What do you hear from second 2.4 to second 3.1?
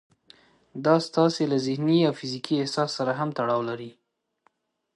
احساس